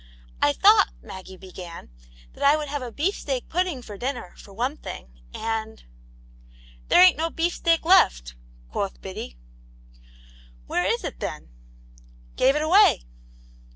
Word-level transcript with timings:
"I 0.41 0.51
thought," 0.51 0.89
Maggie 1.03 1.37
began," 1.37 1.91
that 2.33 2.43
I 2.43 2.57
would 2.57 2.69
have 2.69 2.81
a 2.81 2.91
beefsteak 2.91 3.47
pudding 3.49 3.83
for 3.83 3.97
dinner, 3.99 4.33
for 4.35 4.51
one 4.51 4.75
thing, 4.77 5.21
and 5.31 5.83
i"" 5.83 5.83
There 6.87 7.03
ain't 7.03 7.17
no 7.19 7.29
beefsteak 7.29 7.85
left," 7.85 8.33
quoth 8.71 8.99
Biddy, 8.99 9.37
"Where 10.65 10.85
is 10.85 11.03
it, 11.03 11.19
then.''"" 11.19 11.49
Gave 12.35 12.55
it 12.55 12.63
away. 12.63 13.03